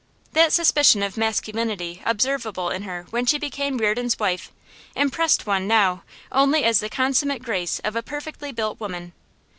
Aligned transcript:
That 0.33 0.51
suspicion 0.51 1.03
of 1.03 1.15
masculinity 1.15 2.01
observable 2.07 2.71
in 2.71 2.81
her 2.81 3.05
when 3.11 3.27
she 3.27 3.37
became 3.37 3.77
Reardon's 3.77 4.17
wife 4.17 4.51
impressed 4.95 5.45
one 5.45 5.67
now 5.67 6.01
only 6.31 6.63
as 6.63 6.79
the 6.79 6.89
consummate 6.89 7.43
grace 7.43 7.77
of 7.83 7.95
a 7.95 8.01
perfectly 8.01 8.51
built 8.51 8.79
woman. 8.79 9.13